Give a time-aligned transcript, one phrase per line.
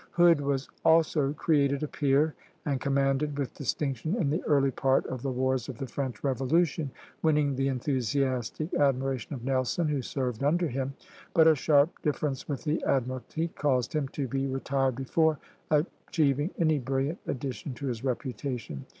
[0.13, 2.33] Hood was also created a peer,
[2.65, 6.89] and commanded with distinction in the early part of the wars of the French Revolution,
[7.21, 10.95] winning the enthusiastic admiration of Nelson, who served under him;
[11.35, 15.37] but a sharp difference with the admiralty caused him to be retired before
[15.69, 18.87] achieving any brilliant addition to his reputation.